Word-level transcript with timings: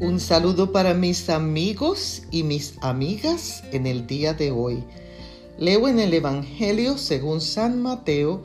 Un 0.00 0.20
saludo 0.20 0.70
para 0.70 0.94
mis 0.94 1.28
amigos 1.28 2.22
y 2.30 2.44
mis 2.44 2.74
amigas 2.82 3.64
en 3.72 3.84
el 3.84 4.06
día 4.06 4.32
de 4.32 4.52
hoy. 4.52 4.84
Leo 5.58 5.88
en 5.88 5.98
el 5.98 6.14
Evangelio 6.14 6.96
según 6.96 7.40
San 7.40 7.82
Mateo 7.82 8.44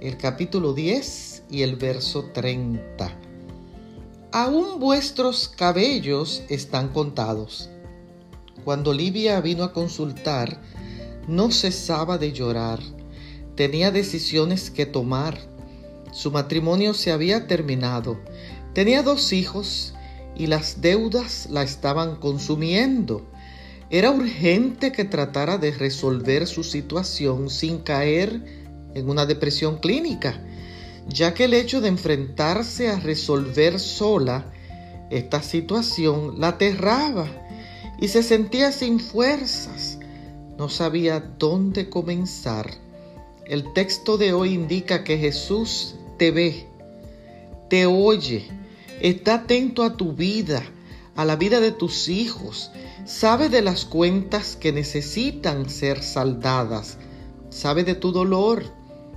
el 0.00 0.16
capítulo 0.16 0.74
10 0.74 1.42
y 1.50 1.62
el 1.62 1.74
verso 1.74 2.26
30. 2.32 3.18
Aún 4.30 4.78
vuestros 4.78 5.48
cabellos 5.48 6.44
están 6.48 6.90
contados. 6.90 7.68
Cuando 8.64 8.94
Livia 8.94 9.40
vino 9.40 9.64
a 9.64 9.72
consultar, 9.72 10.62
no 11.26 11.50
cesaba 11.50 12.16
de 12.16 12.30
llorar. 12.30 12.78
Tenía 13.56 13.90
decisiones 13.90 14.70
que 14.70 14.86
tomar. 14.86 15.36
Su 16.12 16.30
matrimonio 16.30 16.94
se 16.94 17.10
había 17.10 17.48
terminado. 17.48 18.20
Tenía 18.72 19.02
dos 19.02 19.32
hijos 19.32 19.91
y 20.36 20.46
las 20.46 20.80
deudas 20.80 21.48
la 21.50 21.62
estaban 21.62 22.16
consumiendo. 22.16 23.26
Era 23.90 24.10
urgente 24.10 24.92
que 24.92 25.04
tratara 25.04 25.58
de 25.58 25.72
resolver 25.72 26.46
su 26.46 26.64
situación 26.64 27.50
sin 27.50 27.78
caer 27.78 28.42
en 28.94 29.08
una 29.08 29.26
depresión 29.26 29.78
clínica, 29.78 30.40
ya 31.08 31.34
que 31.34 31.44
el 31.44 31.54
hecho 31.54 31.80
de 31.80 31.88
enfrentarse 31.88 32.88
a 32.88 32.98
resolver 32.98 33.78
sola 33.78 34.46
esta 35.10 35.42
situación 35.42 36.40
la 36.40 36.48
aterraba 36.48 37.26
y 38.00 38.08
se 38.08 38.22
sentía 38.22 38.72
sin 38.72 38.98
fuerzas. 38.98 39.98
No 40.56 40.68
sabía 40.68 41.20
dónde 41.20 41.90
comenzar. 41.90 42.70
El 43.44 43.72
texto 43.74 44.16
de 44.16 44.32
hoy 44.32 44.54
indica 44.54 45.04
que 45.04 45.18
Jesús 45.18 45.96
te 46.18 46.30
ve, 46.30 46.66
te 47.68 47.86
oye, 47.86 48.48
Está 49.02 49.34
atento 49.34 49.82
a 49.82 49.96
tu 49.96 50.12
vida, 50.12 50.62
a 51.16 51.24
la 51.24 51.34
vida 51.34 51.58
de 51.58 51.72
tus 51.72 52.08
hijos. 52.08 52.70
Sabe 53.04 53.48
de 53.48 53.60
las 53.60 53.84
cuentas 53.84 54.54
que 54.54 54.70
necesitan 54.70 55.68
ser 55.68 56.04
saldadas. 56.04 56.98
Sabe 57.50 57.82
de 57.82 57.96
tu 57.96 58.12
dolor, 58.12 58.62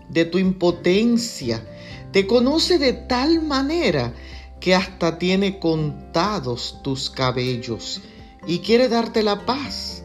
de 0.09 0.25
tu 0.25 0.39
impotencia. 0.39 1.63
Te 2.11 2.25
conoce 2.25 2.79
de 2.79 2.93
tal 2.93 3.43
manera 3.43 4.11
que 4.59 4.73
hasta 4.73 5.19
tiene 5.19 5.59
contados 5.59 6.79
tus 6.83 7.11
cabellos 7.11 8.01
y 8.47 8.59
quiere 8.59 8.89
darte 8.89 9.21
la 9.21 9.45
paz, 9.45 10.01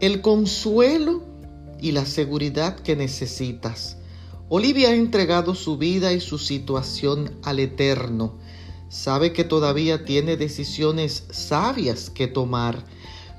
el 0.00 0.20
consuelo 0.20 1.22
y 1.80 1.92
la 1.92 2.06
seguridad 2.06 2.74
que 2.74 2.96
necesitas. 2.96 3.98
Olivia 4.48 4.88
ha 4.88 4.94
entregado 4.96 5.54
su 5.54 5.78
vida 5.78 6.12
y 6.12 6.20
su 6.20 6.38
situación 6.38 7.38
al 7.44 7.60
Eterno 7.60 8.42
sabe 8.92 9.32
que 9.32 9.42
todavía 9.42 10.04
tiene 10.04 10.36
decisiones 10.36 11.24
sabias 11.30 12.10
que 12.10 12.26
tomar, 12.26 12.84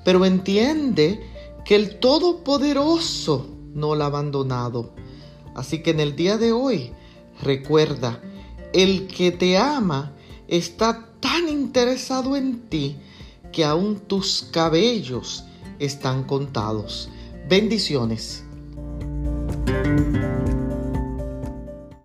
pero 0.04 0.26
entiende 0.26 1.24
que 1.64 1.76
el 1.76 2.00
Todopoderoso 2.00 3.56
no 3.76 3.94
la 3.94 4.06
ha 4.06 4.08
abandonado. 4.08 4.96
Así 5.54 5.84
que 5.84 5.92
en 5.92 6.00
el 6.00 6.16
día 6.16 6.40
de 6.40 6.54
hoy, 6.54 6.92
recuerda, 7.44 8.20
el 8.74 9.06
que 9.06 9.32
te 9.32 9.56
ama 9.56 10.14
está 10.48 11.08
tan 11.20 11.48
interesado 11.48 12.36
en 12.36 12.62
ti 12.68 12.98
que 13.52 13.64
aún 13.64 14.00
tus 14.00 14.50
cabellos 14.52 15.44
están 15.78 16.24
contados. 16.24 17.10
Bendiciones. 17.48 18.44